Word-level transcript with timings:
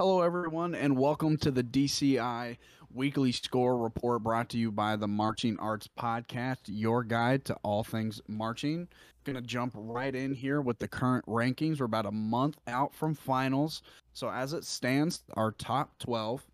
Hello, 0.00 0.22
everyone, 0.22 0.74
and 0.74 0.96
welcome 0.96 1.36
to 1.36 1.50
the 1.50 1.62
DCI 1.62 2.56
Weekly 2.90 3.32
Score 3.32 3.76
Report 3.76 4.22
brought 4.22 4.48
to 4.48 4.56
you 4.56 4.72
by 4.72 4.96
the 4.96 5.06
Marching 5.06 5.58
Arts 5.58 5.90
Podcast, 5.94 6.60
your 6.68 7.04
guide 7.04 7.44
to 7.44 7.54
all 7.62 7.84
things 7.84 8.18
marching. 8.26 8.88
Gonna 9.24 9.42
jump 9.42 9.74
right 9.76 10.14
in 10.14 10.32
here 10.32 10.62
with 10.62 10.78
the 10.78 10.88
current 10.88 11.26
rankings. 11.26 11.80
We're 11.80 11.84
about 11.84 12.06
a 12.06 12.12
month 12.12 12.56
out 12.66 12.94
from 12.94 13.14
finals. 13.14 13.82
So, 14.14 14.30
as 14.30 14.54
it 14.54 14.64
stands, 14.64 15.22
our 15.34 15.52
top 15.52 15.98
12 15.98 16.46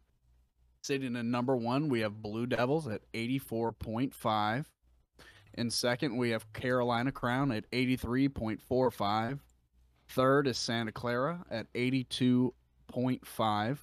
sitting 0.83 1.15
in 1.15 1.31
number 1.31 1.55
one, 1.55 1.89
we 1.89 2.01
have 2.01 2.21
Blue 2.21 2.47
Devils 2.47 2.89
at 2.89 3.03
84.5. 3.15 4.65
In 5.55 5.71
second, 5.71 6.17
we 6.17 6.31
have 6.31 6.53
Carolina 6.53 7.13
Crown 7.13 7.53
at 7.53 7.71
83.45. 7.71 9.39
Third 10.09 10.49
is 10.49 10.59
Santa 10.59 10.91
Clara 10.91 11.45
at 11.49 11.73
82.5. 12.93 13.79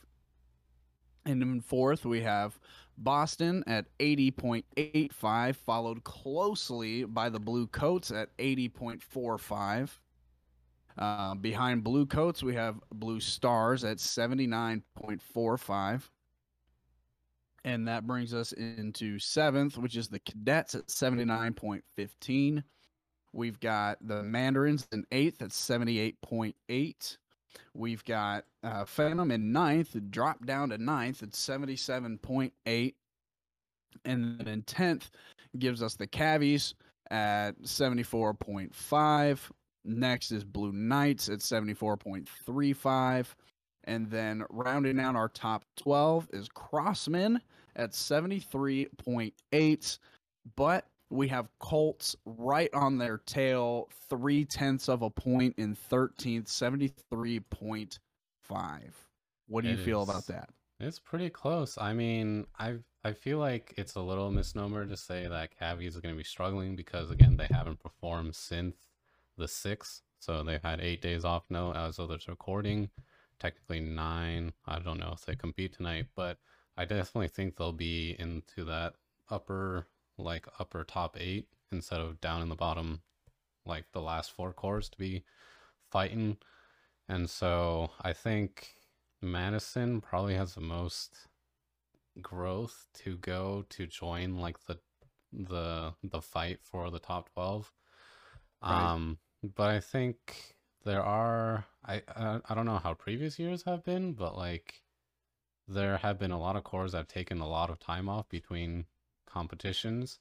And 1.26 1.42
in 1.42 1.62
fourth, 1.62 2.06
we 2.06 2.22
have 2.22 2.60
Boston 2.98 3.64
at 3.66 3.86
80.85, 4.00 5.56
followed 5.56 6.04
closely 6.04 7.06
by 7.06 7.30
the 7.30 7.40
Blue 7.40 7.68
Coats 7.68 8.12
at 8.12 8.36
80.45. 8.38 9.90
Uh, 10.96 11.34
behind 11.36 11.84
Blue 11.84 12.06
Coats, 12.06 12.44
we 12.44 12.54
have 12.56 12.80
Blue 12.94 13.20
Stars 13.20 13.84
at 13.84 13.98
79.45. 13.98 16.10
And 17.66 17.88
that 17.88 18.06
brings 18.06 18.34
us 18.34 18.52
into 18.52 19.20
seventh, 19.20 19.78
which 19.78 19.96
is 19.96 20.10
the 20.10 20.20
Cadets 20.20 20.76
at 20.76 20.88
79.15. 20.88 22.64
We've 23.32 23.60
got 23.60 24.06
the 24.06 24.22
Mandarins 24.22 24.86
in 24.92 25.06
eighth 25.12 25.42
at 25.42 25.50
78.8. 25.50 27.18
We've 27.74 28.06
got 28.06 28.46
uh, 28.64 28.86
Phantom 28.86 29.32
in 29.32 29.52
ninth, 29.52 29.98
dropped 30.10 30.46
down 30.46 30.70
to 30.70 30.78
ninth 30.78 31.24
at 31.24 31.32
77.8. 31.32 32.94
And 34.06 34.40
then 34.40 34.48
in 34.48 34.62
10th 34.64 35.10
gives 35.60 35.84
us 35.84 35.96
the 35.96 36.08
Cavies 36.08 36.74
at 37.12 37.62
74.5. 37.62 39.40
Next 39.86 40.32
is 40.32 40.44
Blue 40.44 40.72
Knights 40.72 41.30
at 41.30 41.38
74.35. 41.40 43.28
And 43.86 44.10
then 44.10 44.44
rounding 44.50 45.00
out 45.00 45.16
our 45.16 45.30
top 45.30 45.64
12 45.78 46.30
is 46.32 46.50
Crossmen 46.50 47.40
at 47.76 47.92
73.8. 47.92 50.00
But 50.56 50.88
we 51.14 51.28
have 51.28 51.48
Colts 51.60 52.16
right 52.26 52.74
on 52.74 52.98
their 52.98 53.20
tail, 53.20 53.88
three 54.10 54.44
tenths 54.46 54.90
of 54.90 55.04
a 55.04 55.10
point 55.10 55.54
in 55.58 55.76
13th, 55.76 56.48
73.5. 56.48 58.00
What 59.48 59.64
do 59.64 59.70
you 59.70 59.78
feel 59.78 60.02
is. 60.02 60.10
about 60.10 60.26
that? 60.28 60.50
It's 60.80 60.98
pretty 61.00 61.30
close. 61.30 61.78
I 61.78 61.94
mean, 61.94 62.48
I 62.58 62.78
I 63.04 63.14
feel 63.14 63.38
like 63.38 63.76
it's 63.78 63.94
a 63.96 64.02
little 64.02 64.32
misnomer 64.32 64.86
to 64.86 64.98
say 64.98 65.28
that 65.28 65.58
Cavies 65.58 65.96
are 65.96 66.02
going 66.02 66.16
to 66.16 66.18
be 66.18 66.24
struggling 66.24 66.76
because 66.76 67.12
again, 67.12 67.38
they 67.38 67.48
haven't 67.52 67.84
performed 67.84 68.36
since 68.36 68.76
the 69.38 69.48
sixth, 69.48 70.02
so 70.20 70.42
they've 70.42 70.64
had 70.64 70.82
eight 70.82 71.02
days 71.02 71.24
off 71.24 71.44
now 71.50 71.74
as 71.74 72.00
of 72.00 72.10
this 72.10 72.28
recording. 72.28 72.90
Technically 73.40 73.82
nine. 73.82 74.54
I 74.66 74.80
don't 74.80 75.00
know 75.00 75.12
if 75.14 75.26
they 75.26 75.36
compete 75.36 75.74
tonight, 75.74 76.08
but 76.16 76.40
I 76.76 76.86
definitely 76.86 77.28
think 77.28 77.56
they'll 77.56 77.72
be 77.72 78.16
into 78.18 78.64
that 78.66 78.96
upper 79.30 79.86
like 80.18 80.48
upper 80.60 80.84
top 80.84 81.18
eight 81.20 81.48
instead 81.72 82.00
of 82.00 82.22
down 82.22 82.42
in 82.42 82.50
the 82.50 82.56
bottom 82.56 83.02
like 83.66 83.86
the 83.92 84.02
last 84.02 84.32
four 84.32 84.54
corps 84.54 84.90
to 84.90 84.98
be 84.98 85.24
fighting. 85.92 86.38
And 87.10 87.30
so 87.30 87.92
I 88.02 88.14
think 88.14 88.76
Madison 89.22 90.02
probably 90.02 90.36
has 90.36 90.56
the 90.56 90.62
most 90.62 91.28
growth 92.22 92.88
to 92.94 93.18
go 93.18 93.66
to 93.70 93.88
join 93.88 94.38
like 94.38 94.64
the 94.66 94.80
the 95.32 95.94
the 96.04 96.22
fight 96.22 96.60
for 96.64 96.92
the 96.92 97.00
top 97.00 97.30
12 97.34 97.72
Right. 98.68 98.92
um 98.92 99.18
but 99.56 99.70
i 99.70 99.80
think 99.80 100.56
there 100.86 101.02
are 101.04 101.66
I, 101.84 102.04
I 102.16 102.40
i 102.50 102.54
don't 102.56 102.68
know 102.68 102.78
how 102.78 102.94
previous 102.94 103.40
years 103.40 103.64
have 103.64 103.84
been 103.84 104.14
but 104.14 104.38
like 104.38 104.84
there 105.68 105.98
have 105.98 106.20
been 106.20 106.32
a 106.32 106.40
lot 106.40 106.56
of 106.56 106.64
corps 106.64 106.92
that 106.92 106.98
have 106.98 107.08
taken 107.08 107.40
a 107.40 107.48
lot 107.48 107.70
of 107.70 107.80
time 107.80 108.10
off 108.10 108.30
between 108.30 108.86
competitions 109.34 110.20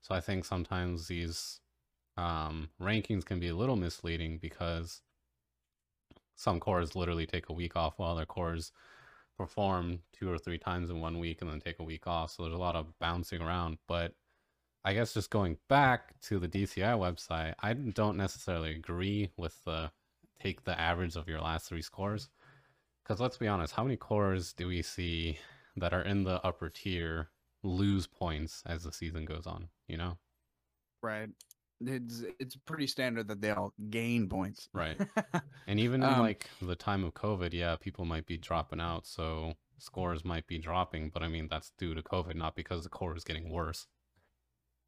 so 0.00 0.14
i 0.14 0.20
think 0.20 0.44
sometimes 0.44 1.08
these 1.08 1.60
um 2.16 2.68
rankings 2.80 3.24
can 3.24 3.38
be 3.38 3.48
a 3.48 3.56
little 3.56 3.76
misleading 3.76 4.38
because 4.38 5.02
some 6.36 6.58
corps 6.58 6.94
literally 6.94 7.26
take 7.26 7.48
a 7.48 7.52
week 7.52 7.76
off 7.76 7.94
while 7.98 8.12
other 8.12 8.26
corps 8.26 8.72
perform 9.36 10.00
two 10.12 10.30
or 10.30 10.38
three 10.38 10.58
times 10.58 10.90
in 10.90 11.00
one 11.00 11.18
week 11.18 11.40
and 11.40 11.50
then 11.50 11.60
take 11.60 11.78
a 11.78 11.84
week 11.84 12.06
off. 12.06 12.30
So 12.30 12.44
there's 12.44 12.54
a 12.54 12.58
lot 12.58 12.76
of 12.76 12.98
bouncing 12.98 13.42
around. 13.42 13.78
But 13.88 14.14
I 14.84 14.94
guess 14.94 15.14
just 15.14 15.30
going 15.30 15.56
back 15.68 16.18
to 16.22 16.38
the 16.38 16.48
DCI 16.48 16.96
website, 16.98 17.54
I 17.60 17.72
don't 17.72 18.16
necessarily 18.16 18.72
agree 18.72 19.30
with 19.36 19.56
the 19.64 19.90
take 20.40 20.64
the 20.64 20.78
average 20.78 21.16
of 21.16 21.28
your 21.28 21.40
last 21.40 21.68
three 21.68 21.82
scores. 21.82 22.28
Because 23.02 23.20
let's 23.20 23.36
be 23.36 23.48
honest, 23.48 23.74
how 23.74 23.84
many 23.84 23.96
corps 23.96 24.52
do 24.56 24.68
we 24.68 24.82
see 24.82 25.38
that 25.76 25.92
are 25.92 26.02
in 26.02 26.24
the 26.24 26.44
upper 26.44 26.68
tier 26.68 27.28
lose 27.64 28.06
points 28.06 28.62
as 28.66 28.84
the 28.84 28.92
season 28.92 29.24
goes 29.24 29.46
on? 29.46 29.68
You 29.88 29.96
know? 29.96 30.18
Right. 31.02 31.28
It's 31.80 32.22
it's 32.38 32.56
pretty 32.56 32.86
standard 32.86 33.28
that 33.28 33.40
they 33.40 33.50
all 33.50 33.72
gain 33.90 34.28
points. 34.28 34.68
Right. 34.72 34.96
And 35.66 35.80
even 35.80 36.02
in 36.02 36.14
Um, 36.14 36.20
like 36.20 36.48
the 36.60 36.76
time 36.76 37.04
of 37.04 37.14
COVID, 37.14 37.52
yeah, 37.52 37.76
people 37.76 38.04
might 38.04 38.26
be 38.26 38.36
dropping 38.36 38.80
out, 38.80 39.06
so 39.06 39.54
scores 39.78 40.24
might 40.24 40.46
be 40.46 40.58
dropping, 40.58 41.10
but 41.10 41.22
I 41.22 41.28
mean 41.28 41.48
that's 41.48 41.72
due 41.78 41.94
to 41.94 42.02
COVID, 42.02 42.34
not 42.36 42.54
because 42.54 42.84
the 42.84 42.90
corps 42.90 43.16
is 43.16 43.24
getting 43.24 43.50
worse. 43.50 43.86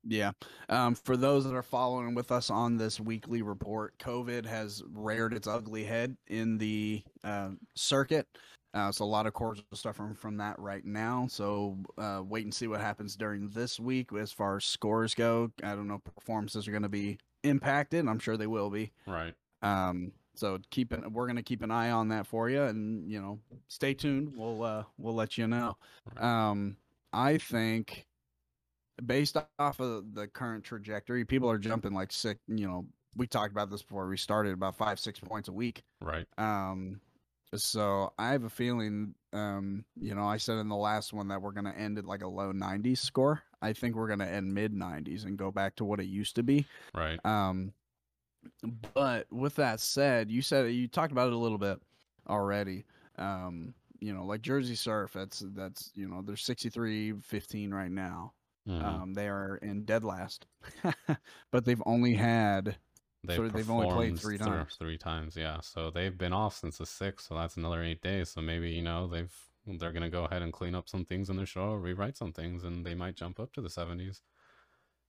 Yeah. 0.04 0.32
Um, 0.68 0.94
for 0.94 1.16
those 1.16 1.44
that 1.44 1.54
are 1.54 1.62
following 1.62 2.14
with 2.14 2.30
us 2.30 2.48
on 2.50 2.76
this 2.76 3.00
weekly 3.00 3.42
report, 3.42 3.98
COVID 3.98 4.46
has 4.46 4.82
reared 4.92 5.34
its 5.34 5.48
ugly 5.48 5.84
head 5.84 6.16
in 6.28 6.58
the 6.58 7.02
uh, 7.24 7.50
circuit. 7.74 8.28
Uh, 8.76 8.92
so 8.92 9.04
a 9.04 9.06
lot 9.06 9.26
of 9.26 9.32
corps 9.32 9.56
are 9.72 9.76
suffering 9.76 10.14
from 10.14 10.36
that 10.36 10.58
right 10.58 10.84
now. 10.84 11.26
So 11.30 11.78
uh, 11.96 12.22
wait 12.22 12.44
and 12.44 12.52
see 12.52 12.66
what 12.66 12.82
happens 12.82 13.16
during 13.16 13.48
this 13.48 13.80
week 13.80 14.10
as 14.12 14.32
far 14.32 14.56
as 14.56 14.66
scores 14.66 15.14
go. 15.14 15.50
I 15.62 15.74
don't 15.74 15.88
know 15.88 15.94
if 15.94 16.14
performances 16.14 16.68
are 16.68 16.72
going 16.72 16.82
to 16.82 16.90
be 16.90 17.16
impacted. 17.42 18.06
I'm 18.06 18.18
sure 18.18 18.36
they 18.36 18.46
will 18.46 18.68
be. 18.68 18.92
Right. 19.06 19.32
Um, 19.62 20.12
so 20.34 20.58
keep 20.70 20.92
an, 20.92 21.14
we're 21.14 21.24
going 21.24 21.36
to 21.36 21.42
keep 21.42 21.62
an 21.62 21.70
eye 21.70 21.90
on 21.90 22.08
that 22.08 22.26
for 22.26 22.50
you, 22.50 22.62
and 22.64 23.10
you 23.10 23.18
know, 23.18 23.38
stay 23.68 23.94
tuned. 23.94 24.34
We'll 24.36 24.62
uh, 24.62 24.84
we'll 24.98 25.14
let 25.14 25.38
you 25.38 25.46
know. 25.46 25.78
Right. 26.14 26.22
Um, 26.22 26.76
I 27.14 27.38
think 27.38 28.06
based 29.04 29.38
off 29.58 29.80
of 29.80 30.12
the 30.12 30.26
current 30.26 30.64
trajectory, 30.64 31.24
people 31.24 31.50
are 31.50 31.56
jumping 31.58 31.94
like 31.94 32.12
six. 32.12 32.38
You 32.46 32.66
know, 32.66 32.86
we 33.16 33.26
talked 33.26 33.52
about 33.52 33.70
this 33.70 33.80
before 33.80 34.06
we 34.06 34.18
started 34.18 34.52
about 34.52 34.76
five 34.76 35.00
six 35.00 35.18
points 35.18 35.48
a 35.48 35.52
week. 35.52 35.82
Right. 36.02 36.26
Um, 36.36 37.00
so 37.62 38.12
I 38.18 38.32
have 38.32 38.44
a 38.44 38.50
feeling. 38.50 39.14
Um, 39.32 39.84
you 40.00 40.14
know, 40.14 40.26
I 40.26 40.38
said 40.38 40.58
in 40.58 40.68
the 40.68 40.76
last 40.76 41.12
one 41.12 41.28
that 41.28 41.42
we're 41.42 41.52
going 41.52 41.66
to 41.66 41.76
end 41.78 41.98
at 41.98 42.04
like 42.06 42.22
a 42.22 42.28
low 42.28 42.52
90s 42.52 42.98
score. 42.98 43.42
I 43.60 43.72
think 43.72 43.96
we're 43.96 44.06
going 44.06 44.20
to 44.20 44.28
end 44.28 44.52
mid 44.54 44.72
90s 44.72 45.24
and 45.24 45.36
go 45.36 45.50
back 45.50 45.76
to 45.76 45.84
what 45.84 46.00
it 46.00 46.06
used 46.06 46.36
to 46.36 46.42
be. 46.42 46.66
Right. 46.94 47.18
Um, 47.24 47.72
but 48.94 49.30
with 49.32 49.56
that 49.56 49.80
said, 49.80 50.30
you 50.30 50.42
said 50.42 50.72
you 50.72 50.88
talked 50.88 51.12
about 51.12 51.28
it 51.28 51.32
a 51.34 51.38
little 51.38 51.58
bit 51.58 51.80
already. 52.28 52.84
Um, 53.18 53.74
you 54.00 54.12
know, 54.12 54.24
like 54.24 54.42
Jersey 54.42 54.74
Surf, 54.74 55.12
that's 55.12 55.42
that's 55.54 55.90
you 55.94 56.08
know 56.08 56.22
they're 56.22 56.36
63-15 56.36 57.72
right 57.72 57.90
now. 57.90 58.32
Mhm. 58.68 58.84
Um, 58.84 59.14
they 59.14 59.28
are 59.28 59.56
in 59.56 59.84
dead 59.84 60.04
last, 60.04 60.46
but 61.50 61.64
they've 61.64 61.82
only 61.86 62.14
had 62.14 62.76
They've, 63.24 63.36
so 63.36 63.48
they've 63.48 63.70
only 63.70 63.86
played 63.90 64.18
three 64.18 64.38
times. 64.38 64.76
Three 64.78 64.98
times, 64.98 65.36
yeah. 65.36 65.60
So 65.60 65.90
they've 65.90 66.16
been 66.16 66.32
off 66.32 66.56
since 66.56 66.78
the 66.78 66.86
sixth, 66.86 67.26
so 67.28 67.34
that's 67.34 67.56
another 67.56 67.82
eight 67.82 68.00
days. 68.02 68.30
So 68.30 68.40
maybe 68.40 68.70
you 68.70 68.82
know 68.82 69.06
they've 69.06 69.32
they're 69.66 69.92
gonna 69.92 70.10
go 70.10 70.24
ahead 70.24 70.42
and 70.42 70.52
clean 70.52 70.74
up 70.74 70.88
some 70.88 71.04
things 71.04 71.28
in 71.28 71.36
their 71.36 71.46
show, 71.46 71.72
rewrite 71.74 72.16
some 72.16 72.32
things, 72.32 72.62
and 72.62 72.84
they 72.86 72.94
might 72.94 73.16
jump 73.16 73.40
up 73.40 73.52
to 73.54 73.60
the 73.60 73.70
seventies. 73.70 74.22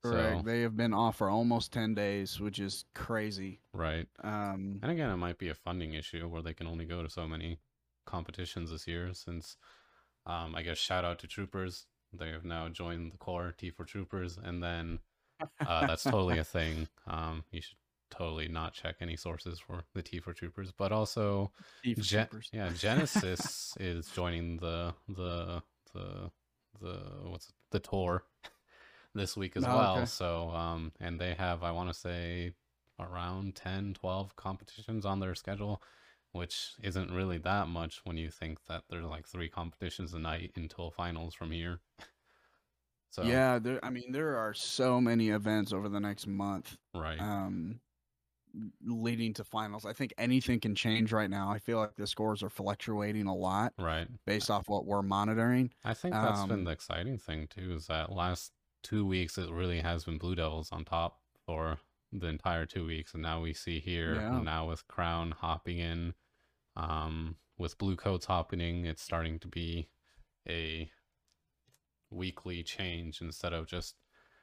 correct. 0.02 0.40
So 0.40 0.42
They 0.44 0.62
have 0.62 0.76
been 0.76 0.92
off 0.94 1.16
for 1.16 1.30
almost 1.30 1.72
ten 1.72 1.94
days, 1.94 2.40
which 2.40 2.58
is 2.58 2.84
crazy. 2.94 3.60
right. 3.72 4.08
Um, 4.22 4.80
And 4.82 4.90
again, 4.90 5.10
it 5.10 5.16
might 5.16 5.38
be 5.38 5.48
a 5.48 5.54
funding 5.54 5.94
issue 5.94 6.26
where 6.28 6.42
they 6.42 6.54
can 6.54 6.66
only 6.66 6.86
go 6.86 7.02
to 7.02 7.10
so 7.10 7.28
many 7.28 7.58
competitions 8.06 8.70
this 8.70 8.86
year. 8.88 9.12
Since, 9.14 9.56
um, 10.26 10.54
I 10.56 10.62
guess 10.62 10.78
shout 10.78 11.04
out 11.04 11.18
to 11.20 11.26
Troopers, 11.28 11.86
they 12.12 12.30
have 12.30 12.44
now 12.44 12.68
joined 12.68 13.12
the 13.12 13.18
core 13.18 13.54
T 13.56 13.70
for 13.70 13.84
Troopers, 13.84 14.38
and 14.42 14.62
then 14.62 14.98
uh, 15.64 15.86
that's 15.86 16.02
totally 16.02 16.38
a 16.38 16.44
thing. 16.56 16.88
Um, 17.06 17.44
you 17.52 17.60
should 17.60 17.76
totally 18.10 18.48
not 18.48 18.72
check 18.74 18.96
any 19.00 19.16
sources 19.16 19.58
for 19.58 19.84
the 19.94 20.02
T 20.02 20.20
for 20.20 20.32
Troopers, 20.32 20.72
but 20.72 20.92
also, 20.92 21.52
Gen- 21.98 22.28
Troopers. 22.28 22.50
yeah, 22.52 22.70
Genesis 22.78 23.76
is 23.80 24.08
joining 24.08 24.56
the 24.58 24.94
the 25.08 25.62
the 25.94 26.30
the 26.80 27.00
what's 27.24 27.48
it, 27.48 27.54
the 27.70 27.80
tour 27.80 28.24
this 29.14 29.36
week 29.36 29.56
as 29.56 29.64
Oh, 29.64 29.76
well. 29.76 29.96
okay. 29.96 30.06
So, 30.06 30.50
um, 30.50 30.92
and 31.00 31.20
they 31.20 31.34
have 31.34 31.62
I 31.62 31.70
want 31.72 31.88
to 31.88 31.94
say 31.94 32.52
around 33.00 33.54
10, 33.54 33.94
12 33.94 34.34
competitions 34.36 35.04
on 35.06 35.20
their 35.20 35.34
schedule. 35.34 35.82
which 36.32 36.72
isn't 36.82 37.10
really 37.10 37.38
that 37.38 37.68
much 37.68 38.00
when 38.04 38.16
you 38.18 38.30
think 38.30 38.58
that 38.66 38.82
there's 38.90 39.04
like 39.06 39.26
three 39.26 39.48
competitions 39.48 40.12
a 40.14 40.18
night 40.18 40.52
until 40.56 40.90
finals 40.90 41.34
from 41.34 41.50
here. 41.50 41.80
so 43.10 43.22
yeah, 43.22 43.58
there. 43.58 43.82
I 43.84 43.90
mean, 43.90 44.12
there 44.12 44.36
are 44.36 44.54
so 44.54 45.00
many 45.00 45.30
events 45.30 45.72
over 45.72 45.88
the 45.88 46.00
next 46.00 46.26
month. 46.26 46.76
Right. 46.94 47.18
Um, 47.18 47.80
leading 48.84 49.34
to 49.34 49.44
finals. 49.44 49.84
I 49.84 49.92
think 49.92 50.12
anything 50.18 50.60
can 50.60 50.74
change 50.74 51.12
right 51.12 51.30
now. 51.30 51.50
I 51.50 51.58
feel 51.58 51.78
like 51.78 51.96
the 51.96 52.06
scores 52.06 52.42
are 52.42 52.50
fluctuating 52.50 53.26
a 53.26 53.34
lot. 53.34 53.72
Right. 53.78 54.08
Based 54.26 54.50
off 54.50 54.68
what 54.68 54.86
we're 54.86 55.02
monitoring. 55.02 55.70
I 55.84 55.94
think 55.94 56.14
that's 56.14 56.40
um, 56.40 56.48
been 56.48 56.64
the 56.64 56.70
exciting 56.70 57.18
thing 57.18 57.48
too, 57.48 57.74
is 57.74 57.86
that 57.86 58.12
last 58.12 58.52
two 58.82 59.06
weeks 59.06 59.38
it 59.38 59.50
really 59.50 59.80
has 59.80 60.04
been 60.04 60.18
Blue 60.18 60.34
Devils 60.34 60.70
on 60.72 60.84
top 60.84 61.20
for 61.46 61.78
the 62.12 62.26
entire 62.26 62.66
two 62.66 62.86
weeks. 62.86 63.14
And 63.14 63.22
now 63.22 63.40
we 63.40 63.52
see 63.52 63.80
here 63.80 64.14
yeah. 64.14 64.40
now 64.40 64.68
with 64.68 64.86
Crown 64.88 65.32
hopping 65.32 65.78
in, 65.78 66.14
um, 66.76 67.36
with 67.58 67.78
Blue 67.78 67.96
Coats 67.96 68.26
hopping 68.26 68.60
in, 68.60 68.86
it's 68.86 69.02
starting 69.02 69.38
to 69.40 69.48
be 69.48 69.88
a 70.48 70.90
weekly 72.10 72.62
change 72.62 73.20
instead 73.20 73.52
of 73.52 73.66
just 73.66 73.96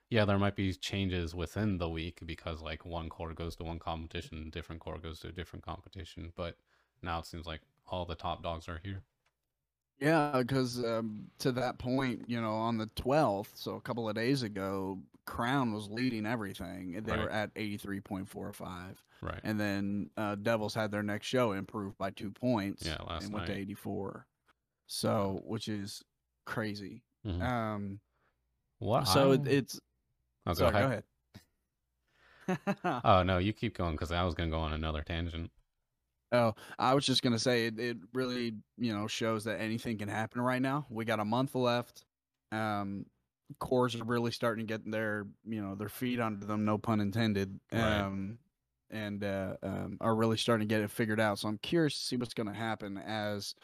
yeah, 0.09 0.25
there 0.25 0.37
might 0.37 0.55
be 0.55 0.73
changes 0.73 1.33
within 1.33 1.77
the 1.77 1.89
week 1.89 2.19
because 2.25 2.61
like 2.61 2.85
one 2.85 3.09
corps 3.09 3.33
goes 3.33 3.55
to 3.57 3.63
one 3.63 3.79
competition, 3.79 4.49
different 4.51 4.81
corps 4.81 4.99
goes 4.99 5.19
to 5.21 5.29
a 5.29 5.31
different 5.31 5.65
competition. 5.65 6.31
But 6.35 6.57
now 7.01 7.19
it 7.19 7.25
seems 7.25 7.45
like 7.45 7.61
all 7.87 8.05
the 8.05 8.15
top 8.15 8.43
dogs 8.43 8.69
are 8.69 8.79
here. 8.83 9.03
Yeah, 9.99 10.39
because 10.39 10.83
um, 10.83 11.27
to 11.39 11.51
that 11.53 11.77
point, 11.77 12.25
you 12.27 12.41
know, 12.41 12.53
on 12.53 12.77
the 12.77 12.87
12th, 12.97 13.47
so 13.53 13.75
a 13.75 13.81
couple 13.81 14.09
of 14.09 14.15
days 14.15 14.43
ago, 14.43 14.99
Crown 15.25 15.73
was 15.73 15.89
leading 15.89 16.25
everything. 16.25 17.01
They 17.03 17.11
right. 17.13 17.21
were 17.21 17.29
at 17.29 17.53
83.45. 17.55 18.95
Right. 19.21 19.39
And 19.43 19.59
then 19.59 20.09
uh, 20.17 20.35
Devils 20.35 20.75
had 20.75 20.91
their 20.91 21.01
next 21.01 21.27
show 21.27 21.53
improved 21.53 21.97
by 21.97 22.11
two 22.11 22.29
points. 22.29 22.85
Yeah, 22.85 22.97
last 23.07 23.23
and 23.23 23.31
night. 23.31 23.37
went 23.37 23.47
to 23.47 23.57
84. 23.57 24.27
So, 24.87 25.41
which 25.45 25.69
is 25.69 26.03
crazy. 26.45 27.01
Mm-hmm. 27.25 27.41
Um, 27.41 27.99
what? 28.79 29.07
So 29.07 29.31
it, 29.31 29.47
it's 29.47 29.79
Oh, 30.45 30.53
go 30.53 30.71
Sorry, 30.71 30.75
ahead. 30.75 31.03
Go 32.47 32.57
ahead. 32.83 33.01
oh 33.03 33.23
no, 33.23 33.37
you 33.37 33.53
keep 33.53 33.77
going 33.77 33.93
because 33.93 34.11
I 34.11 34.23
was 34.23 34.35
gonna 34.35 34.51
go 34.51 34.59
on 34.59 34.73
another 34.73 35.01
tangent. 35.01 35.51
Oh, 36.31 36.53
I 36.77 36.93
was 36.93 37.05
just 37.05 37.21
gonna 37.21 37.39
say 37.39 37.67
it, 37.67 37.79
it 37.79 37.97
really, 38.13 38.55
you 38.77 38.93
know, 38.93 39.07
shows 39.07 39.43
that 39.45 39.59
anything 39.59 39.97
can 39.97 40.09
happen 40.09 40.41
right 40.41 40.61
now. 40.61 40.85
We 40.89 41.05
got 41.05 41.19
a 41.19 41.25
month 41.25 41.55
left. 41.55 42.05
Um 42.51 43.05
corps 43.59 43.95
are 43.95 44.03
really 44.03 44.31
starting 44.31 44.65
to 44.65 44.73
get 44.73 44.89
their, 44.89 45.27
you 45.45 45.61
know, 45.61 45.75
their 45.75 45.89
feet 45.89 46.19
under 46.19 46.45
them, 46.45 46.65
no 46.65 46.77
pun 46.77 46.99
intended. 46.99 47.59
Right. 47.71 47.99
Um 47.99 48.39
and 48.91 49.23
uh, 49.23 49.55
um, 49.63 49.97
are 49.99 50.15
really 50.15 50.37
starting 50.37 50.67
to 50.67 50.73
get 50.73 50.81
it 50.81 50.91
figured 50.91 51.19
out. 51.19 51.39
So 51.39 51.47
I'm 51.47 51.57
curious 51.57 51.97
to 51.97 52.05
see 52.05 52.17
what's 52.17 52.33
going 52.33 52.47
to 52.47 52.53
happen 52.53 52.97
as 52.97 53.55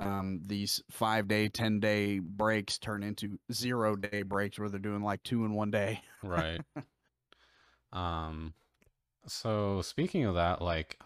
um, 0.00 0.40
these 0.44 0.82
five 0.90 1.28
day, 1.28 1.48
10 1.48 1.80
day 1.80 2.18
breaks 2.18 2.78
turn 2.78 3.02
into 3.02 3.38
zero 3.52 3.96
day 3.96 4.22
breaks 4.22 4.58
where 4.58 4.68
they're 4.68 4.78
doing 4.78 5.02
like 5.02 5.22
two 5.22 5.44
in 5.44 5.54
one 5.54 5.70
day. 5.70 6.02
right. 6.22 6.60
Um, 7.90 8.52
so 9.26 9.82
speaking 9.82 10.24
of 10.24 10.34
that, 10.34 10.60
like 10.60 10.98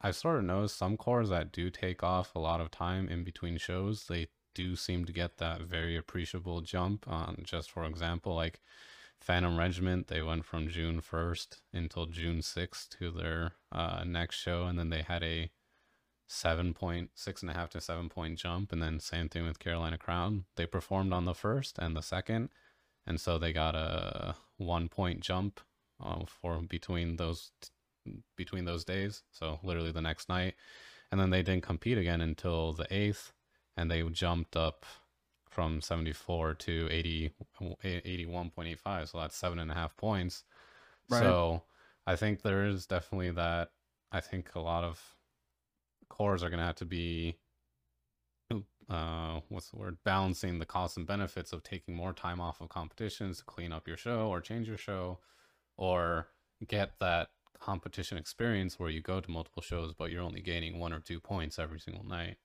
I 0.00 0.12
sort 0.12 0.38
of 0.38 0.44
noticed 0.44 0.76
some 0.76 0.96
corps 0.96 1.26
that 1.26 1.52
do 1.52 1.70
take 1.70 2.02
off 2.02 2.34
a 2.34 2.38
lot 2.38 2.60
of 2.60 2.70
time 2.70 3.08
in 3.08 3.24
between 3.24 3.58
shows, 3.58 4.06
they 4.06 4.28
do 4.54 4.76
seem 4.76 5.04
to 5.04 5.12
get 5.12 5.38
that 5.38 5.62
very 5.62 5.96
appreciable 5.96 6.60
jump. 6.60 7.06
On 7.08 7.42
just 7.42 7.70
for 7.70 7.84
example, 7.84 8.34
like 8.34 8.60
Phantom 9.20 9.58
Regiment, 9.58 10.06
they 10.06 10.22
went 10.22 10.44
from 10.44 10.68
June 10.68 11.00
1st 11.00 11.60
until 11.72 12.06
June 12.06 12.38
6th 12.38 12.88
to 12.98 13.10
their 13.10 13.52
uh, 13.72 14.04
next 14.06 14.36
show, 14.36 14.66
and 14.66 14.78
then 14.78 14.90
they 14.90 15.02
had 15.02 15.22
a 15.22 15.50
seven 16.28 16.74
point 16.74 17.10
six 17.14 17.40
and 17.42 17.50
a 17.50 17.54
half 17.54 17.70
to 17.70 17.80
seven 17.80 18.08
point 18.08 18.38
jump 18.38 18.70
and 18.70 18.82
then 18.82 19.00
same 19.00 19.28
thing 19.28 19.46
with 19.46 19.58
carolina 19.58 19.96
crown. 19.96 20.44
They 20.56 20.66
performed 20.66 21.12
on 21.12 21.24
the 21.24 21.34
first 21.34 21.78
and 21.78 21.96
the 21.96 22.02
second 22.02 22.50
and 23.06 23.18
so 23.18 23.38
they 23.38 23.52
got 23.52 23.74
a 23.74 24.36
one 24.58 24.88
point 24.88 25.20
jump 25.20 25.60
uh, 26.04 26.24
for 26.26 26.60
between 26.60 27.16
those 27.16 27.50
between 28.36 28.66
those 28.66 28.84
days 28.84 29.22
so 29.32 29.58
literally 29.62 29.90
the 29.90 30.02
next 30.02 30.28
night. 30.28 30.54
And 31.10 31.18
then 31.18 31.30
they 31.30 31.42
didn't 31.42 31.62
compete 31.62 31.96
again 31.96 32.20
until 32.20 32.74
the 32.74 32.86
eighth 32.94 33.32
and 33.74 33.90
they 33.90 34.02
jumped 34.02 34.54
up 34.54 34.84
from 35.48 35.80
74 35.80 36.54
to 36.54 36.88
80 36.90 37.32
81.85 37.60 39.08
so 39.08 39.18
that's 39.18 39.34
seven 39.36 39.58
and 39.58 39.70
a 39.70 39.74
half 39.74 39.96
points. 39.96 40.44
Right. 41.10 41.20
so 41.20 41.62
i 42.06 42.16
think 42.16 42.42
there 42.42 42.66
is 42.66 42.84
definitely 42.84 43.30
that 43.30 43.70
i 44.12 44.20
think 44.20 44.54
a 44.54 44.60
lot 44.60 44.84
of 44.84 45.16
corps 46.08 46.42
are 46.42 46.50
going 46.50 46.60
to 46.60 46.66
have 46.66 46.76
to 46.76 46.84
be 46.84 47.36
uh, 48.90 49.40
what's 49.48 49.68
the 49.68 49.76
word 49.76 49.98
balancing 50.04 50.58
the 50.58 50.66
costs 50.66 50.96
and 50.96 51.06
benefits 51.06 51.52
of 51.52 51.62
taking 51.62 51.94
more 51.94 52.12
time 52.12 52.40
off 52.40 52.60
of 52.60 52.68
competitions 52.68 53.38
to 53.38 53.44
clean 53.44 53.72
up 53.72 53.86
your 53.86 53.96
show 53.96 54.28
or 54.28 54.40
change 54.40 54.66
your 54.66 54.78
show 54.78 55.18
or 55.76 56.28
get 56.66 56.92
that 56.98 57.28
competition 57.60 58.16
experience 58.16 58.78
where 58.78 58.88
you 58.88 59.02
go 59.02 59.20
to 59.20 59.30
multiple 59.30 59.62
shows 59.62 59.92
but 59.92 60.10
you're 60.10 60.22
only 60.22 60.40
gaining 60.40 60.78
one 60.78 60.92
or 60.92 61.00
two 61.00 61.20
points 61.20 61.58
every 61.58 61.78
single 61.78 62.04
night. 62.04 62.36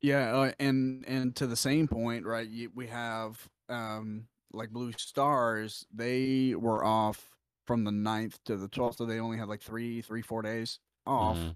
Yeah 0.00 0.34
uh, 0.34 0.52
and 0.58 1.04
and 1.06 1.36
to 1.36 1.46
the 1.46 1.56
same 1.56 1.88
point 1.88 2.24
right 2.24 2.48
we 2.74 2.86
have 2.86 3.48
um 3.68 4.28
like 4.52 4.70
blue 4.70 4.92
stars 4.92 5.84
they 5.92 6.54
were 6.54 6.82
off 6.82 7.28
from 7.66 7.84
the 7.84 7.90
9th 7.90 8.38
to 8.46 8.56
the 8.56 8.68
12th 8.68 8.96
so 8.96 9.04
they 9.04 9.18
only 9.18 9.36
had 9.36 9.48
like 9.48 9.60
three 9.60 10.00
three 10.00 10.22
four 10.22 10.40
days 10.40 10.78
off. 11.06 11.36
Mm-hmm 11.36 11.50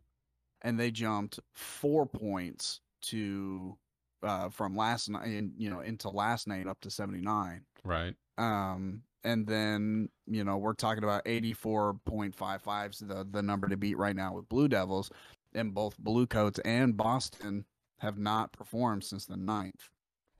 and 0.63 0.79
they 0.79 0.91
jumped 0.91 1.41
four 1.53 2.07
points 2.07 2.81
to 3.03 3.77
uh, 4.23 4.49
from 4.49 4.77
last 4.77 5.09
night, 5.09 5.27
in, 5.27 5.53
you 5.57 5.69
know, 5.69 5.81
into 5.81 6.09
last 6.09 6.47
night 6.47 6.67
up 6.67 6.81
to 6.81 6.91
79. 6.91 7.63
Right. 7.85 8.15
Um, 8.39 9.03
and 9.25 9.47
then 9.47 10.09
you 10.27 10.45
know 10.45 10.57
we're 10.57 10.75
talking 10.75 11.05
about 11.05 11.25
84.55 11.27 13.07
the 13.07 13.27
the 13.31 13.43
number 13.43 13.69
to 13.69 13.77
beat 13.77 13.99
right 13.99 14.17
now 14.17 14.35
with 14.35 14.49
Blue 14.49 14.69
Devils, 14.69 15.11
and 15.55 15.75
both 15.75 15.99
Blue 15.99 16.27
Coats 16.27 16.59
and 16.65 16.97
Boston 16.97 17.65
have 17.99 18.19
not 18.19 18.53
performed 18.53 19.05
since 19.05 19.27
the 19.27 19.37
ninth. 19.37 19.89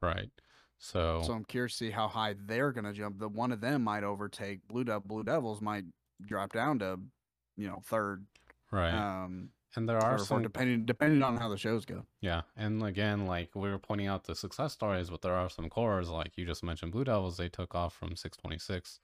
Right. 0.01 0.31
So 0.79 1.23
so 1.25 1.33
I'm 1.33 1.45
curious 1.45 1.79
to 1.79 1.85
see 1.85 1.91
how 1.91 2.09
high 2.09 2.35
they're 2.37 2.73
going 2.73 2.85
to 2.85 2.93
jump. 2.93 3.21
The 3.21 3.29
one 3.29 3.53
of 3.53 3.61
them 3.61 3.83
might 3.83 4.03
overtake 4.03 4.67
Blue 4.67 4.85
Devil. 4.85 5.03
Blue 5.07 5.23
Devils 5.23 5.61
might 5.61 5.85
drop 6.27 6.53
down 6.53 6.81
to, 6.81 6.99
you 7.57 7.69
know, 7.69 7.83
third. 7.85 8.27
Right. 8.73 8.93
Um, 8.93 9.51
and 9.77 9.89
there 9.89 9.99
are 9.99 10.19
some 10.19 10.43
depending 10.43 10.85
depending 10.85 11.23
on 11.23 11.37
how 11.37 11.49
the 11.49 11.57
shows 11.57 11.85
go. 11.85 12.05
Yeah, 12.21 12.43
and 12.57 12.83
again, 12.83 13.27
like 13.27 13.51
we 13.55 13.71
were 13.71 13.79
pointing 13.79 14.07
out 14.07 14.25
the 14.25 14.35
success 14.35 14.73
stories, 14.73 15.11
but 15.11 15.23
there 15.23 15.35
are 15.35 15.49
some 15.49 15.69
corps 15.69 16.05
like 16.05 16.37
you 16.37 16.45
just 16.45 16.63
mentioned. 16.63 16.93
Blue 16.93 17.05
Devils 17.05 17.37
they 17.37 17.49
took 17.49 17.75
off 17.75 17.95
from 17.95 18.17
626 18.17 19.01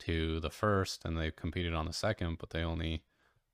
to 0.00 0.40
the 0.40 0.50
first, 0.50 1.04
and 1.04 1.16
they 1.16 1.30
competed 1.30 1.74
on 1.74 1.86
the 1.86 1.92
second, 1.92 2.38
but 2.38 2.50
they 2.50 2.62
only 2.62 3.02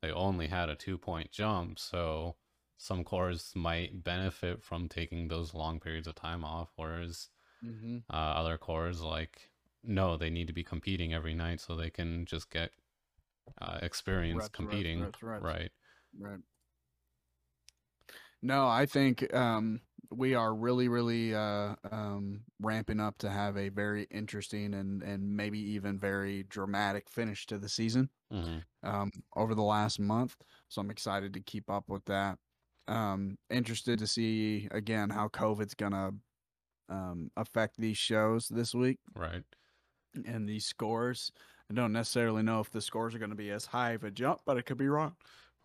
they 0.03 0.11
only 0.11 0.49
had 0.49 0.69
a 0.69 0.75
two 0.75 0.99
point 0.99 1.31
jump. 1.31 1.79
So 1.79 2.37
some 2.77 3.05
corps 3.05 3.53
might 3.55 4.05
benefit 4.05 4.63
from 4.63 4.89
taking 4.89 5.29
those 5.29 5.55
long 5.55 5.81
periods 5.81 6.07
of 6.07 6.15
time 6.15 6.45
off, 6.45 6.73
whereas 6.77 7.29
mm-hmm. 7.65 7.99
uh, 8.13 8.17
other 8.17 8.59
corps 8.59 9.01
like 9.01 9.51
no, 9.83 10.17
they 10.17 10.31
need 10.31 10.47
to 10.47 10.53
be 10.53 10.65
competing 10.65 11.13
every 11.13 11.35
night 11.35 11.61
so 11.61 11.75
they 11.75 11.91
can 11.91 12.25
just 12.25 12.51
get 12.51 12.71
uh, 13.61 13.79
experience 13.83 14.45
reps, 14.45 14.49
competing. 14.49 15.03
Reps, 15.03 15.23
reps, 15.23 15.45
right. 15.45 15.71
Right. 16.19 16.41
No, 18.43 18.69
I 18.69 18.85
think 18.87 19.35
um, 19.35 19.81
we 20.11 20.35
are 20.35 20.55
really, 20.55 20.89
really 20.89 21.35
uh, 21.35 21.75
um, 21.91 22.43
ramping 22.61 23.01
up 23.01 23.17
to 23.19 23.31
have 23.31 23.57
a 23.57 23.71
very 23.71 24.07
interesting 24.11 24.75
and 24.75 25.03
and 25.03 25.37
maybe 25.37 25.59
even 25.59 25.99
very 25.99 26.45
dramatic 26.45 27.09
finish 27.09 27.47
to 27.47 27.59
the 27.59 27.69
season 27.69 28.11
mm-hmm. 28.33 28.59
um, 28.89 29.11
over 29.37 29.55
the 29.55 29.63
last 29.63 29.99
month. 29.99 30.37
So 30.69 30.81
I'm 30.81 30.91
excited 30.91 31.33
to 31.35 31.41
keep 31.41 31.71
up 31.71 31.85
with 31.89 32.05
that. 32.05 32.39
Um, 32.87 33.39
interested 33.49 33.99
to 34.01 34.07
see 34.07 34.69
again 34.71 35.09
how 35.09 35.29
COVID's 35.29 35.75
gonna 35.75 36.11
um, 36.91 37.31
affect 37.37 37.79
these 37.79 37.97
shows 37.97 38.49
this 38.49 38.75
week, 38.75 38.99
right? 39.17 39.43
And 40.27 40.49
these 40.49 40.67
scores. 40.67 41.33
I 41.71 41.75
don't 41.75 41.93
necessarily 41.93 42.43
know 42.43 42.61
if 42.61 42.71
the 42.71 42.83
scores 42.83 43.15
are 43.15 43.19
going 43.19 43.31
to 43.31 43.37
be 43.37 43.51
as 43.51 43.65
high 43.65 43.93
of 43.93 44.05
a 44.05 44.11
jump, 44.11 44.41
but 44.45 44.59
it 44.59 44.67
could 44.67 44.77
be 44.77 44.87
wrong. 44.87 45.17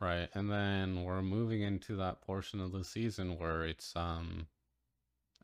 Right. 0.01 0.29
And 0.34 0.50
then 0.50 1.03
we're 1.03 1.22
moving 1.22 1.62
into 1.62 1.96
that 1.98 2.22
portion 2.22 2.62
of 2.62 2.72
the 2.72 2.84
season 2.84 3.38
where 3.38 3.65
it's 3.65 3.94
um 3.96 4.48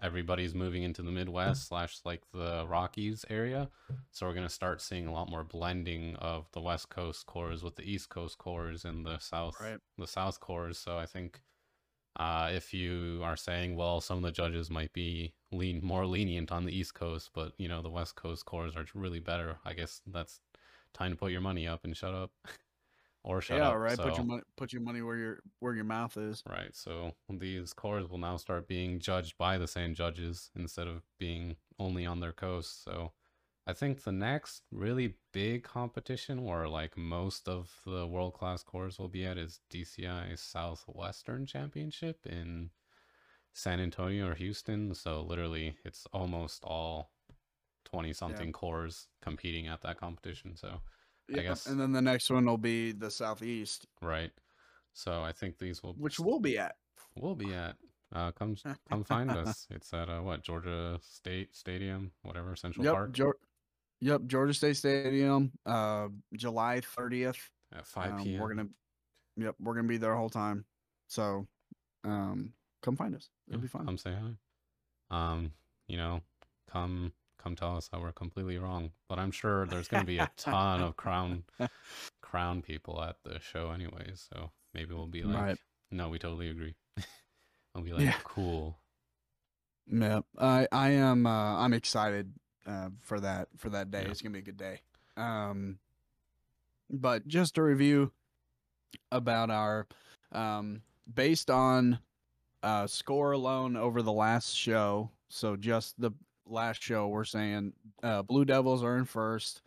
everybody's 0.02 0.54
moving 0.54 0.84
into 0.84 1.02
the 1.02 1.12
Midwest 1.12 1.68
slash 1.68 2.00
like 2.06 2.22
the 2.34 2.66
Rockies 2.68 3.26
area. 3.30 3.70
So 4.12 4.26
we're 4.26 4.34
gonna 4.34 4.50
start 4.50 4.82
seeing 4.82 5.08
a 5.08 5.14
lot 5.14 5.30
more 5.30 5.44
blending 5.44 6.16
of 6.18 6.50
the 6.54 6.62
West 6.62 6.90
Coast 6.90 7.26
corps 7.26 7.64
with 7.64 7.76
the 7.76 7.90
East 7.90 8.10
Coast 8.10 8.38
corps 8.38 8.86
and 8.86 9.06
the 9.06 9.18
South 9.20 9.60
right. 9.60 9.80
the 9.98 10.08
South 10.08 10.40
corps. 10.40 10.74
So 10.74 10.98
I 10.98 11.06
think 11.06 11.42
uh, 12.18 12.50
if 12.54 12.74
you 12.74 13.20
are 13.24 13.36
saying, 13.36 13.76
well, 13.76 14.00
some 14.00 14.18
of 14.18 14.24
the 14.24 14.32
judges 14.32 14.70
might 14.70 14.94
be 14.94 15.34
lean 15.52 15.82
more 15.84 16.06
lenient 16.06 16.50
on 16.50 16.66
the 16.66 16.78
East 16.78 16.94
Coast, 16.94 17.32
but 17.34 17.54
you 17.58 17.68
know 17.68 17.82
the 17.82 17.90
West 17.90 18.16
Coast 18.16 18.46
corps 18.46 18.72
are 18.76 18.86
really 18.94 19.20
better. 19.20 19.58
I 19.66 19.74
guess 19.74 20.02
that's 20.08 20.40
time 20.94 21.12
to 21.12 21.18
put 21.18 21.32
your 21.32 21.42
money 21.42 21.68
up 21.68 21.84
and 21.84 21.96
shut 21.96 22.14
up. 22.14 22.32
or 23.26 23.42
shut 23.42 23.58
yeah, 23.58 23.70
up. 23.70 23.78
right. 23.78 23.98
Put 23.98 24.16
your 24.16 24.26
money 24.26 24.44
put 24.56 24.72
your 24.72 24.84
money 24.84 25.02
where 25.02 25.18
your 25.18 25.40
where 25.60 25.74
your 25.74 25.84
mouth 25.84 26.16
is. 26.16 26.44
Right. 26.48 26.74
So 26.74 27.14
these 27.30 27.74
corps 27.74 28.08
will 28.08 28.20
now 28.20 28.38
start 28.38 28.68
being 28.68 29.00
judged 29.00 29.38
by 29.38 29.58
the 29.58 29.68
same 29.68 29.96
judges 29.96 30.52
instead 30.56 30.88
of 30.88 31.02
being 31.20 31.56
only 31.80 32.06
on 32.06 32.20
their 32.20 32.32
coast. 32.32 32.84
So 32.84 33.12
I 33.68 33.74
think 33.74 34.04
the 34.04 34.12
next 34.12 34.62
really 34.72 35.16
big 35.34 35.64
competition 35.64 36.44
where 36.44 36.68
like 36.68 36.96
most 36.96 37.50
of 37.50 37.72
the 37.86 38.06
world 38.06 38.36
class 38.36 38.62
corps 38.62 38.98
will 39.00 39.10
be 39.10 39.26
at 39.26 39.40
is 39.40 39.60
DCI 39.74 40.38
Southwestern 40.38 41.48
Championship 41.48 42.28
in 42.28 42.70
San 43.54 43.80
Antonio 43.80 44.30
or 44.30 44.36
Houston. 44.36 44.94
So 44.94 45.22
literally 45.22 45.78
it's 45.84 46.06
almost 46.14 46.64
all 46.64 47.10
20 47.86 48.14
something 48.14 48.52
corps 48.52 49.08
competing 49.22 49.68
at 49.68 49.82
that 49.82 50.00
competition. 50.00 50.56
So 50.56 50.82
I 51.34 51.42
guess- 51.42 51.66
And 51.68 51.80
then 51.80 51.92
the 51.92 52.02
next 52.02 52.30
one 52.30 52.46
will 52.46 52.58
be 52.58 52.92
the 52.92 53.10
southeast, 53.10 53.88
right. 54.02 54.32
So 54.94 55.24
I 55.24 55.32
think 55.32 55.58
these 55.58 55.82
will 55.84 55.94
which 55.94 56.20
we'll 56.20 56.40
be 56.40 56.58
at. 56.58 56.76
We'll 57.16 57.36
be 57.36 57.54
at. 57.54 57.76
Uh, 58.14 58.32
come 58.32 58.56
come 58.90 59.04
find 59.04 59.32
us. 59.32 59.68
It's 59.70 59.94
at 59.94 60.10
uh, 60.10 60.22
what 60.22 60.42
Georgia 60.44 61.00
State 61.02 61.56
Stadium, 61.56 62.12
whatever 62.22 62.56
Central 62.56 62.86
Yep, 62.86 62.94
Park 62.94 63.12
Geor- 63.14 63.34
yep, 64.00 64.22
Georgia 64.28 64.54
State 64.54 64.78
Stadium, 64.78 65.52
uh, 65.66 66.08
July 66.34 66.82
thirtieth. 66.82 67.50
at 67.74 67.86
five 67.86 68.14
Um, 68.14 68.24
p.m. 68.24 68.40
we're 68.42 68.50
gonna, 68.54 68.70
yep, 69.36 69.56
we're 69.60 69.74
gonna 69.76 69.88
be 69.88 69.98
there 69.98 70.12
the 70.12 70.18
whole 70.18 70.30
time. 70.30 70.66
So, 71.08 71.48
um, 72.04 72.54
come 72.82 72.96
find 72.96 73.16
us. 73.16 73.30
It'll 73.48 73.60
Yeah, 73.60 73.64
be 73.64 73.68
fun. 73.68 73.86
Come 73.86 73.98
say 73.98 74.14
hi. 74.16 74.38
Um, 75.10 75.52
you 75.88 75.98
know, 75.98 76.22
come 76.70 77.12
come 77.46 77.56
tell 77.56 77.78
us 77.78 77.90
how 77.94 78.00
we're 78.00 78.12
completely 78.12 78.58
wrong. 78.58 78.92
But 79.08 79.20
I'm 79.20 79.32
sure 79.32 79.66
there's 79.68 79.88
gonna 79.88 80.04
be 80.04 80.18
a 80.18 80.30
ton 80.38 80.82
of 80.82 80.98
crown 80.98 81.44
crown 82.22 82.62
people 82.64 83.02
at 83.04 83.18
the 83.24 83.40
show 83.40 83.70
anyway. 83.70 84.14
So 84.16 84.50
maybe 84.74 84.94
we'll 84.96 85.06
be 85.06 85.24
like, 85.24 85.36
Right. 85.36 85.58
no, 85.92 86.10
we 86.10 86.18
totally 86.18 86.50
agree. 86.50 86.74
we'll 87.76 87.84
be 87.84 87.94
like, 87.94 88.04
Yeah. 88.06 88.16
cool. 88.24 88.80
Yeah, 89.88 90.22
I 90.40 90.68
I 90.72 90.90
am 90.90 91.28
uh, 91.28 91.58
I'm 91.60 91.74
excited 91.74 92.34
uh, 92.66 92.90
for 93.02 93.20
that 93.20 93.50
for 93.58 93.70
that 93.70 93.92
day. 93.92 94.02
Yeah. 94.04 94.10
It's 94.10 94.22
gonna 94.22 94.34
be 94.34 94.40
a 94.40 94.42
good 94.42 94.58
day. 94.58 94.82
Um, 95.16 95.78
but 96.90 97.28
just 97.28 97.60
a 97.60 97.62
review 97.64 98.12
about 99.12 99.52
our 99.52 99.86
um, 100.32 100.82
based 101.14 101.52
on 101.52 102.00
uh, 102.64 102.88
score 102.88 103.34
alone 103.34 103.78
over 103.78 104.02
the 104.02 104.12
last 104.12 104.56
show. 104.56 105.12
So 105.30 105.56
just 105.56 106.00
the 106.02 106.12
last 106.48 106.82
show, 106.82 107.08
we're 107.08 107.24
saying 107.26 107.74
uh, 108.04 108.22
Blue 108.22 108.46
Devils 108.46 108.84
are 108.84 108.98
in 108.98 109.06
first. 109.06 109.62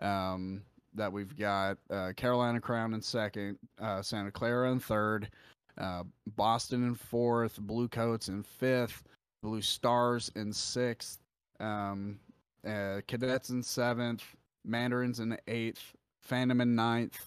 Um, 0.00 0.62
that 0.94 1.12
we've 1.12 1.36
got 1.36 1.78
uh, 1.90 2.12
Carolina 2.16 2.60
Crown 2.60 2.92
in 2.92 3.00
second, 3.00 3.58
uh, 3.80 4.02
Santa 4.02 4.30
Clara 4.30 4.70
in 4.72 4.78
third, 4.78 5.30
uh, 5.78 6.02
Boston 6.36 6.84
in 6.84 6.94
fourth, 6.94 7.58
Blue 7.60 7.88
Coats 7.88 8.28
in 8.28 8.42
fifth. 8.42 9.02
Blue 9.42 9.60
Stars 9.60 10.30
in 10.36 10.52
sixth, 10.52 11.18
um, 11.58 12.16
uh, 12.64 13.00
Cadets 13.08 13.50
in 13.50 13.60
seventh, 13.60 14.22
Mandarins 14.64 15.18
in 15.18 15.36
eighth, 15.48 15.82
Phantom 16.22 16.60
in 16.60 16.76
ninth, 16.76 17.18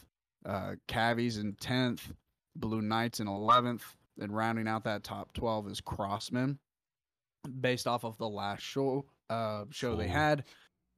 uh, 0.46 0.76
Cavies 0.88 1.40
in 1.40 1.56
tenth, 1.60 2.14
Blue 2.56 2.82
Knights 2.82 3.20
in 3.20 3.28
eleventh, 3.28 3.84
and 4.22 4.34
rounding 4.34 4.66
out 4.66 4.86
that 4.86 5.04
top 5.04 5.34
twelve 5.34 5.68
is 5.68 5.82
Crossmen, 5.82 6.58
based 7.48 7.88
off 7.88 8.04
of 8.04 8.18
the 8.18 8.30
last 8.30 8.62
show 8.62 9.06
uh, 9.30 9.66
show 9.72 9.96
they 9.96 10.08
had, 10.08 10.44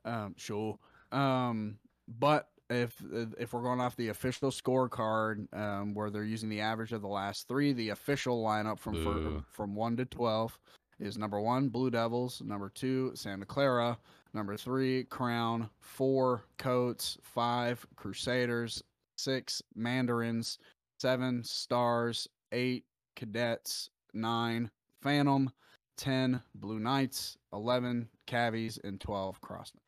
um, 0.05 0.35
show. 0.37 0.79
Um, 1.11 1.77
but 2.07 2.49
if 2.69 3.01
if 3.39 3.53
we're 3.53 3.61
going 3.61 3.79
off 3.79 3.95
the 3.95 4.09
official 4.09 4.51
scorecard, 4.51 5.53
um, 5.55 5.93
where 5.93 6.09
they're 6.09 6.23
using 6.23 6.49
the 6.49 6.61
average 6.61 6.91
of 6.91 7.01
the 7.01 7.07
last 7.07 7.47
three, 7.47 7.73
the 7.73 7.89
official 7.89 8.43
lineup 8.43 8.79
from 8.79 8.93
Boo. 8.93 9.43
from 9.51 9.75
one 9.75 9.95
to 9.97 10.05
twelve 10.05 10.57
is 10.99 11.17
number 11.17 11.39
one 11.39 11.69
Blue 11.69 11.89
Devils, 11.89 12.41
number 12.43 12.69
two 12.69 13.11
Santa 13.13 13.45
Clara, 13.45 13.97
number 14.33 14.57
three 14.57 15.03
Crown, 15.05 15.69
four 15.79 16.43
Coats, 16.57 17.17
five 17.23 17.85
Crusaders, 17.95 18.83
six 19.17 19.61
Mandarins, 19.75 20.59
seven 20.99 21.43
Stars, 21.43 22.27
eight 22.51 22.83
Cadets, 23.15 23.89
nine 24.13 24.69
Phantom, 25.01 25.49
ten 25.97 26.41
Blue 26.55 26.79
Knights, 26.79 27.37
eleven 27.51 28.09
Cavies, 28.25 28.79
and 28.83 28.99
twelve 29.01 29.41
Crossmen. 29.41 29.81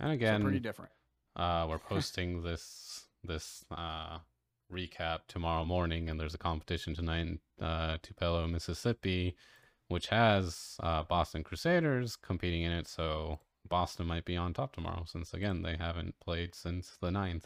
And 0.00 0.10
So 0.10 0.14
again, 0.14 0.42
pretty 0.42 0.60
different. 0.60 0.92
Uh, 1.36 1.66
we're 1.68 1.78
posting 1.78 2.42
this 2.42 3.06
this 3.24 3.64
uh, 3.70 4.18
recap 4.72 5.20
tomorrow 5.28 5.64
morning, 5.64 6.08
and 6.08 6.18
there's 6.20 6.34
a 6.34 6.38
competition 6.38 6.94
tonight 6.94 7.20
in 7.20 7.64
uh, 7.64 7.98
Tupelo, 8.02 8.46
Mississippi, 8.46 9.36
which 9.88 10.08
has 10.08 10.76
uh, 10.82 11.02
Boston 11.04 11.42
Crusaders 11.42 12.16
competing 12.16 12.62
in 12.62 12.72
it. 12.72 12.86
So 12.86 13.40
Boston 13.68 14.06
might 14.06 14.24
be 14.24 14.36
on 14.36 14.54
top 14.54 14.74
tomorrow, 14.74 15.04
since 15.06 15.34
again 15.34 15.62
they 15.62 15.76
haven't 15.76 16.18
played 16.20 16.54
since 16.54 16.96
the 17.00 17.10
9th. 17.10 17.44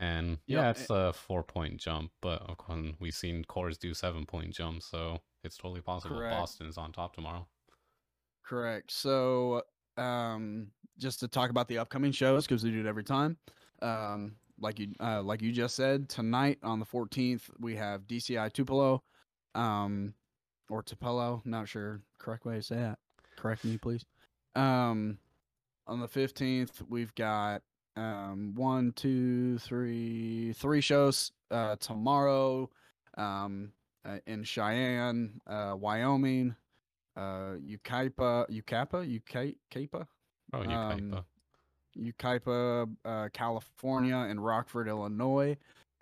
And 0.00 0.38
yeah, 0.46 0.68
Yep, 0.68 0.76
it's 0.76 0.90
a 0.90 1.12
four 1.12 1.42
point 1.42 1.78
jump, 1.78 2.12
but 2.22 2.42
of 2.48 2.56
course 2.56 2.92
we've 3.00 3.14
seen 3.14 3.44
corps 3.44 3.76
do 3.78 3.94
seven 3.94 4.26
point 4.26 4.54
jumps, 4.54 4.86
so 4.86 5.20
it's 5.42 5.56
totally 5.56 5.80
possible 5.80 6.16
Correct. 6.16 6.36
Boston 6.36 6.66
is 6.66 6.78
on 6.78 6.92
top 6.92 7.14
tomorrow. 7.14 7.46
Correct. 8.44 8.92
So, 8.92 9.62
um, 9.96 10.68
just 10.98 11.20
to 11.20 11.28
talk 11.28 11.50
about 11.50 11.68
the 11.68 11.78
upcoming 11.78 12.12
shows 12.12 12.46
because 12.46 12.62
we 12.64 12.70
do 12.70 12.80
it 12.80 12.86
every 12.86 13.04
time. 13.04 13.36
Um, 13.82 14.36
like 14.60 14.78
you, 14.78 14.94
uh, 15.00 15.22
like 15.22 15.42
you 15.42 15.52
just 15.52 15.76
said, 15.76 16.08
tonight 16.08 16.58
on 16.62 16.78
the 16.80 16.86
14th 16.86 17.42
we 17.60 17.76
have 17.76 18.02
DCI 18.02 18.52
Tupelo, 18.52 19.02
um, 19.54 20.14
or 20.70 20.82
Tupelo. 20.82 21.42
Not 21.44 21.68
sure 21.68 22.00
correct 22.18 22.44
way 22.44 22.56
to 22.56 22.62
say 22.62 22.76
that. 22.76 22.98
Correct 23.36 23.64
me, 23.64 23.78
please. 23.78 24.04
Um, 24.54 25.18
on 25.86 26.00
the 26.00 26.08
15th 26.08 26.82
we've 26.88 27.14
got 27.14 27.62
um 27.98 28.54
one, 28.54 28.92
two, 28.92 29.58
three, 29.58 30.52
three 30.54 30.80
shows. 30.80 31.32
Uh, 31.50 31.76
tomorrow, 31.76 32.70
um, 33.16 33.72
uh, 34.04 34.18
in 34.26 34.44
Cheyenne, 34.44 35.40
uh, 35.46 35.74
Wyoming 35.78 36.54
uh 37.16 37.56
Yucaipa 37.66 38.46
Ukapa 38.48 39.20
Yucaipa 39.74 40.06
Oh, 40.52 40.62
you 40.62 40.70
Um, 40.70 41.24
Yucaipa. 41.98 42.88
Uh, 43.04 43.28
California 43.32 44.16
and 44.16 44.44
Rockford 44.44 44.86
Illinois. 44.88 45.56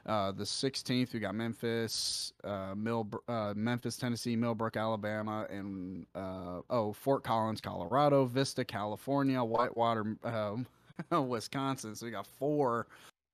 Uh 0.05 0.31
the 0.31 0.45
16th 0.45 1.13
we 1.15 1.19
got 1.21 1.35
Memphis 1.35 2.33
uh 2.45 2.75
Mill 2.77 3.09
uh 3.29 3.55
Memphis 3.57 3.97
Tennessee 3.97 4.37
Millbrook 4.37 4.77
Alabama 4.77 5.47
and 5.51 6.07
uh 6.15 6.61
oh 6.71 6.93
Fort 6.93 7.25
Collins 7.25 7.61
Colorado 7.61 8.25
Vista 8.27 8.65
California 8.65 9.43
Whitewater 9.43 10.17
um, 10.23 10.67
Wisconsin 11.11 11.95
so 11.95 12.07
we 12.07 12.13
got 12.13 12.27
four 12.27 12.87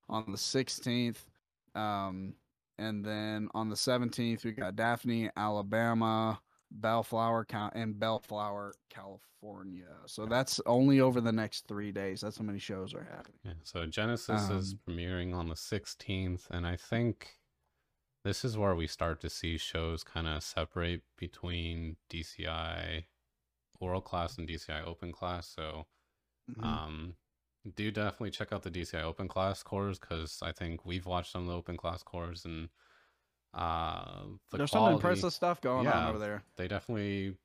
on 0.09 0.25
the 0.28 0.37
16th 0.38 1.19
um 1.75 2.35
and 2.78 3.04
then 3.04 3.49
on 3.54 3.69
the 3.69 3.76
17th 3.76 4.45
we 4.45 4.52
got 4.52 4.76
Daphne 4.76 5.31
Alabama 5.37 6.40
Bellflower 6.81 7.47
and 7.75 7.99
Bellflower, 7.99 8.73
California. 8.88 9.95
So 10.07 10.26
that's 10.26 10.61
only 10.66 11.00
over 11.00 11.21
the 11.21 11.33
next 11.33 11.66
three 11.69 11.92
days. 11.92 12.21
That's 12.23 12.38
how 12.38 12.45
many 12.45 12.59
shows 12.59 12.95
are 12.95 13.04
happening. 13.04 13.38
Yeah, 13.45 13.52
so 13.62 13.87
Genesis 13.87 14.49
is 14.50 14.73
Um, 14.73 14.81
premiering 14.88 15.35
on 15.35 15.49
the 15.49 15.54
16th, 15.54 16.49
and 16.50 16.66
I 16.66 16.76
think 16.76 17.38
this 18.25 18.45
is 18.45 18.57
where 18.57 18.75
we 18.75 18.87
start 18.87 19.21
to 19.21 19.31
see 19.31 19.59
shows 19.59 20.02
kind 20.04 20.26
of 20.26 20.42
separate 20.42 21.02
between 21.16 21.97
DCI 22.09 23.04
World 23.81 24.04
Class 24.04 24.38
and 24.38 24.49
DCI 24.49 24.81
Open 24.83 25.12
Class. 25.12 25.49
So, 25.49 25.87
Mhm. 26.50 26.64
um, 26.64 27.16
do 27.75 27.90
definitely 27.90 28.31
check 28.31 28.52
out 28.52 28.62
the 28.62 28.71
DCI 28.71 29.02
Open 29.02 29.28
Class 29.28 29.62
corps 29.62 29.99
because 30.00 30.40
I 30.42 30.52
think 30.52 30.85
we've 30.85 31.07
watched 31.07 31.33
some 31.33 31.42
of 31.42 31.49
the 31.49 31.54
Open 31.54 31.76
Class 31.76 32.02
corps, 32.02 32.35
and 32.45 32.69
uh, 33.54 34.25
the 34.50 34.59
There's 34.59 34.71
some 34.71 34.81
quality, 34.81 34.95
impressive 34.95 35.33
stuff 35.33 35.61
going 35.61 35.87
on 35.87 36.09
over 36.09 36.19
there. 36.19 36.42
They 36.57 36.69
definitely 36.69 37.37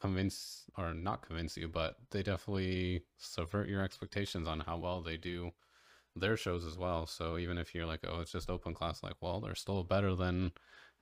convince 0.00 0.64
or 0.76 0.94
not 0.94 1.26
convince 1.26 1.56
you, 1.56 1.68
but 1.68 1.96
they 2.10 2.22
definitely 2.22 3.02
subvert 3.16 3.68
your 3.68 3.82
expectations 3.82 4.46
on 4.46 4.60
how 4.60 4.76
well 4.76 5.00
they 5.00 5.16
do 5.16 5.50
their 6.16 6.36
shows 6.36 6.64
as 6.64 6.76
well. 6.76 7.06
So 7.06 7.38
even 7.38 7.58
if 7.58 7.74
you're 7.74 7.86
like, 7.86 8.00
oh, 8.06 8.20
it's 8.20 8.32
just 8.32 8.50
open 8.50 8.74
class, 8.74 9.02
like, 9.02 9.14
well, 9.20 9.40
they're 9.40 9.54
still 9.54 9.82
better 9.82 10.14
than 10.14 10.52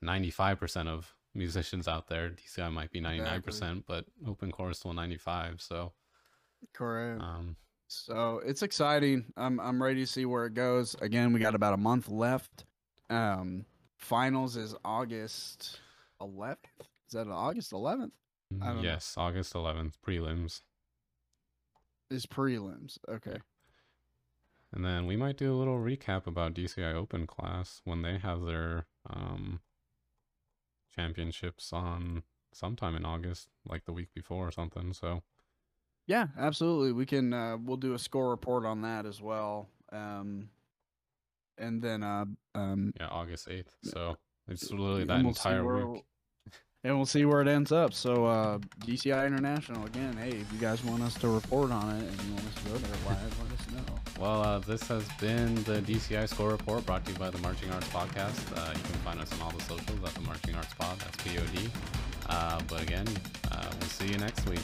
95% 0.02 0.88
of 0.88 1.14
musicians 1.34 1.88
out 1.88 2.08
there. 2.08 2.30
DCI 2.30 2.72
might 2.72 2.92
be 2.92 3.00
99%, 3.00 3.84
but 3.86 4.06
open 4.26 4.50
corps 4.52 4.70
is 4.70 4.78
still 4.78 4.92
95. 4.92 5.60
So, 5.60 5.92
Correct. 6.72 7.20
um, 7.20 7.56
So 7.92 8.40
it's 8.44 8.62
exciting. 8.62 9.26
I'm 9.36 9.60
I'm 9.60 9.82
ready 9.82 10.00
to 10.00 10.06
see 10.06 10.24
where 10.24 10.46
it 10.46 10.54
goes. 10.54 10.96
Again, 11.02 11.32
we 11.32 11.40
got 11.40 11.54
about 11.54 11.74
a 11.74 11.78
month 11.78 12.08
left. 12.08 12.64
Um, 13.10 13.66
finals 13.98 14.56
is 14.56 14.74
August 14.82 15.78
11th. 16.20 16.56
Is 16.80 17.12
that 17.12 17.28
August 17.28 17.72
11th? 17.72 18.12
I 18.62 18.66
don't 18.66 18.76
know. 18.76 18.82
yes, 18.82 19.14
August 19.18 19.52
11th, 19.52 19.94
prelims. 20.06 20.62
Is 22.10 22.24
prelims. 22.24 22.98
Okay. 23.08 23.36
And 24.72 24.84
then 24.84 25.06
we 25.06 25.16
might 25.16 25.36
do 25.36 25.52
a 25.52 25.56
little 25.56 25.78
recap 25.78 26.26
about 26.26 26.54
DCI 26.54 26.94
Open 26.94 27.26
class 27.26 27.82
when 27.84 28.00
they 28.00 28.16
have 28.16 28.42
their 28.42 28.86
um, 29.08 29.60
championships 30.94 31.72
on 31.74 32.22
sometime 32.54 32.96
in 32.96 33.04
August, 33.04 33.48
like 33.68 33.84
the 33.84 33.92
week 33.92 34.08
before 34.14 34.48
or 34.48 34.50
something. 34.50 34.94
So 34.94 35.22
Yeah, 36.12 36.26
absolutely. 36.38 36.92
We 36.92 37.06
can 37.06 37.32
uh 37.32 37.56
we'll 37.56 37.78
do 37.78 37.94
a 37.94 37.98
score 37.98 38.28
report 38.28 38.66
on 38.66 38.82
that 38.82 39.06
as 39.06 39.22
well. 39.22 39.70
Um 39.90 40.50
and 41.56 41.80
then 41.80 42.02
uh 42.02 42.26
um 42.54 42.92
yeah, 43.00 43.08
August 43.08 43.48
eighth. 43.48 43.74
So 43.82 44.18
it's 44.46 44.70
literally 44.70 45.04
that 45.04 45.20
we'll 45.20 45.28
entire 45.28 45.64
where- 45.64 45.86
week. 45.86 46.04
And 46.84 46.96
we'll 46.96 47.06
see 47.06 47.24
where 47.24 47.40
it 47.40 47.48
ends 47.48 47.72
up. 47.72 47.94
So 47.94 48.26
uh 48.26 48.58
DCI 48.84 49.26
International 49.26 49.86
again, 49.86 50.14
hey, 50.18 50.32
if 50.36 50.52
you 50.52 50.58
guys 50.58 50.84
want 50.84 51.02
us 51.02 51.14
to 51.14 51.28
report 51.28 51.70
on 51.70 51.88
it 51.96 52.06
and 52.06 52.22
you 52.24 52.34
want 52.34 52.44
us 52.46 52.54
to 52.56 52.64
go 52.68 52.76
there 52.76 52.96
live, 53.06 53.42
let 53.42 53.58
us 53.58 53.86
know. 53.86 53.94
Well, 54.20 54.42
uh, 54.42 54.58
this 54.58 54.82
has 54.88 55.08
been 55.18 55.54
the 55.64 55.80
DCI 55.80 56.28
Score 56.28 56.50
Report 56.50 56.84
brought 56.84 57.06
to 57.06 57.12
you 57.12 57.18
by 57.18 57.30
the 57.30 57.38
Marching 57.38 57.70
Arts 57.70 57.88
Podcast. 57.88 58.36
Uh, 58.54 58.72
you 58.74 58.82
can 58.82 59.00
find 59.06 59.18
us 59.18 59.32
on 59.32 59.40
all 59.40 59.50
the 59.52 59.64
socials 59.64 60.04
at 60.04 60.14
the 60.14 60.20
Marching 60.20 60.54
Arts 60.56 60.74
Pod. 60.74 60.98
That's 60.98 61.16
P 61.24 61.38
O 61.38 61.44
D. 61.56 61.70
Uh, 62.28 62.60
but 62.68 62.82
again, 62.82 63.06
uh, 63.50 63.70
we'll 63.80 63.88
see 63.88 64.08
you 64.08 64.18
next 64.18 64.46
week. 64.48 64.60